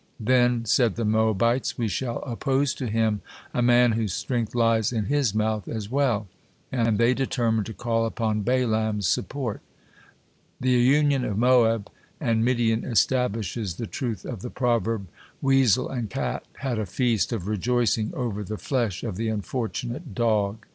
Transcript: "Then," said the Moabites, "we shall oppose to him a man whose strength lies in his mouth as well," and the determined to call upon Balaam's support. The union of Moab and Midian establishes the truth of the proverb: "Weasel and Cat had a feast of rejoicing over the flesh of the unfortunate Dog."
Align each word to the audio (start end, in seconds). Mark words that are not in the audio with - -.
"Then," 0.19 0.65
said 0.65 0.95
the 0.95 1.05
Moabites, 1.05 1.77
"we 1.77 1.87
shall 1.87 2.23
oppose 2.23 2.73
to 2.73 2.87
him 2.87 3.21
a 3.53 3.61
man 3.61 3.91
whose 3.91 4.13
strength 4.15 4.55
lies 4.55 4.91
in 4.91 5.05
his 5.05 5.35
mouth 5.35 5.67
as 5.67 5.91
well," 5.91 6.25
and 6.71 6.97
the 6.97 7.13
determined 7.13 7.67
to 7.67 7.73
call 7.75 8.07
upon 8.07 8.41
Balaam's 8.41 9.07
support. 9.07 9.61
The 10.59 10.71
union 10.71 11.23
of 11.23 11.37
Moab 11.37 11.91
and 12.19 12.43
Midian 12.43 12.83
establishes 12.83 13.75
the 13.75 13.85
truth 13.85 14.25
of 14.25 14.41
the 14.41 14.49
proverb: 14.49 15.07
"Weasel 15.39 15.87
and 15.87 16.09
Cat 16.09 16.45
had 16.53 16.79
a 16.79 16.87
feast 16.87 17.31
of 17.31 17.47
rejoicing 17.47 18.11
over 18.15 18.43
the 18.43 18.57
flesh 18.57 19.03
of 19.03 19.17
the 19.17 19.29
unfortunate 19.29 20.15
Dog." 20.15 20.65